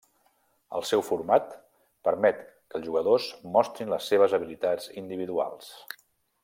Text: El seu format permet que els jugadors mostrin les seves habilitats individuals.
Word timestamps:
El 0.77 0.85
seu 0.91 1.03
format 1.09 1.51
permet 2.07 2.41
que 2.47 2.79
els 2.81 2.87
jugadors 2.89 3.29
mostrin 3.59 3.95
les 3.95 4.11
seves 4.13 4.37
habilitats 4.39 4.93
individuals. 5.03 5.73